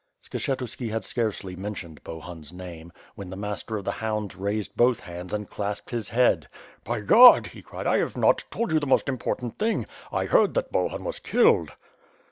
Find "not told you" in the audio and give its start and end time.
8.17-8.79